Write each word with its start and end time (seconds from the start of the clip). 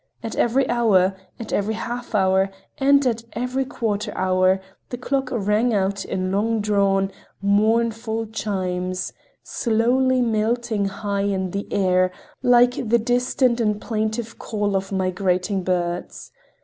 At 0.23 0.35
every 0.35 0.67
hour, 0.67 1.15
at 1.39 1.53
every 1.53 1.75
half 1.75 2.15
hour, 2.15 2.49
and 2.79 3.05
at 3.05 3.23
every 3.33 3.65
quarter 3.65 4.11
hour 4.17 4.59
the 4.89 4.97
clock 4.97 5.29
rang 5.31 5.75
out 5.75 6.03
in 6.03 6.31
long 6.31 6.59
drawn, 6.59 7.11
mournful 7.39 8.25
chimes, 8.25 9.13
slowly 9.43 10.19
melting 10.19 10.85
high 10.85 11.21
in 11.29 11.51
the 11.51 11.71
air, 11.71 12.11
like 12.41 12.89
the 12.89 12.97
distant 12.97 13.61
and 13.61 13.79
plaintive 13.79 14.39
call 14.39 14.75
of 14.75 14.91
migrating 14.91 15.61
birds. 15.63 16.31